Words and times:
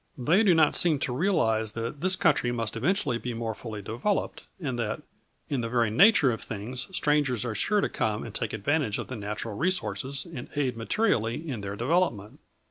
They 0.17 0.41
do 0.41 0.55
not 0.55 0.73
seem 0.73 0.97
to 0.97 1.13
realize 1.13 1.73
that 1.73 2.01
this 2.01 2.15
country 2.15 2.51
must 2.51 2.75
eventually 2.75 3.19
be 3.19 3.35
more 3.35 3.53
fully 3.53 3.83
developed, 3.83 4.45
and 4.59 4.79
that, 4.79 5.03
in 5.47 5.61
the 5.61 5.69
very 5.69 5.91
nature 5.91 6.31
of 6.31 6.41
things, 6.41 6.87
strangers 6.91 7.45
are 7.45 7.53
sure 7.53 7.81
to 7.81 7.87
come 7.87 8.23
and 8.23 8.33
take 8.33 8.51
advantage 8.51 8.97
of 8.97 9.09
the 9.09 9.15
natural 9.15 9.55
resources 9.55 10.25
and 10.25 10.49
aid 10.55 10.75
materially 10.75 11.47
in 11.47 11.61
their 11.61 11.75
development. 11.75 12.39